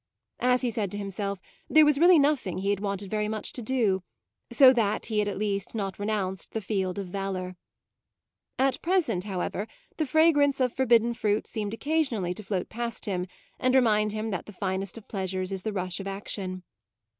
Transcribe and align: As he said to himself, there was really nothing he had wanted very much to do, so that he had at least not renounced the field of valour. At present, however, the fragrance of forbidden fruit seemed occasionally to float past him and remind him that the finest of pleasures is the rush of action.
As 0.39 0.63
he 0.63 0.71
said 0.71 0.89
to 0.93 0.97
himself, 0.97 1.39
there 1.69 1.85
was 1.85 1.99
really 1.99 2.17
nothing 2.17 2.57
he 2.57 2.71
had 2.71 2.79
wanted 2.79 3.11
very 3.11 3.27
much 3.27 3.53
to 3.53 3.61
do, 3.61 4.01
so 4.51 4.73
that 4.73 5.05
he 5.05 5.19
had 5.19 5.27
at 5.27 5.37
least 5.37 5.75
not 5.75 5.99
renounced 5.99 6.53
the 6.53 6.59
field 6.59 6.97
of 6.97 7.05
valour. 7.05 7.55
At 8.57 8.81
present, 8.81 9.25
however, 9.25 9.67
the 9.97 10.07
fragrance 10.07 10.59
of 10.59 10.73
forbidden 10.73 11.13
fruit 11.13 11.45
seemed 11.45 11.75
occasionally 11.75 12.33
to 12.33 12.41
float 12.43 12.67
past 12.67 13.05
him 13.05 13.27
and 13.59 13.75
remind 13.75 14.11
him 14.11 14.31
that 14.31 14.47
the 14.47 14.53
finest 14.53 14.97
of 14.97 15.07
pleasures 15.07 15.51
is 15.51 15.61
the 15.61 15.71
rush 15.71 15.99
of 15.99 16.07
action. 16.07 16.63